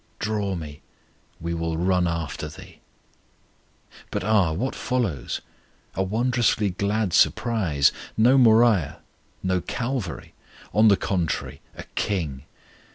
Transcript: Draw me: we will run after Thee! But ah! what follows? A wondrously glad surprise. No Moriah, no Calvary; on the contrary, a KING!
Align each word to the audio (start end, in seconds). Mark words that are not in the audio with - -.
Draw 0.17 0.55
me: 0.55 0.81
we 1.39 1.53
will 1.53 1.77
run 1.77 2.07
after 2.07 2.47
Thee! 2.49 2.79
But 4.09 4.23
ah! 4.23 4.51
what 4.51 4.73
follows? 4.73 5.41
A 5.93 6.01
wondrously 6.01 6.71
glad 6.71 7.13
surprise. 7.13 7.91
No 8.17 8.35
Moriah, 8.39 9.01
no 9.43 9.61
Calvary; 9.61 10.33
on 10.73 10.87
the 10.87 10.97
contrary, 10.97 11.61
a 11.75 11.83
KING! 11.93 12.45